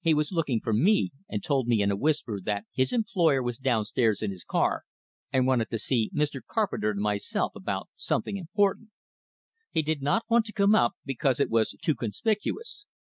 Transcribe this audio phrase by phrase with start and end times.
[0.00, 3.58] He was looking for me, and told me in a whisper that his employer was
[3.58, 4.84] downstairs in his car,
[5.32, 6.40] and wanted to see Mr.
[6.40, 8.90] Carpenter and myself about something important.
[9.72, 12.86] He did not want to come up, because it was too conspicuous.